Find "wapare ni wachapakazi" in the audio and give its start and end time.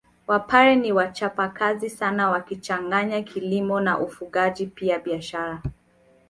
0.27-1.89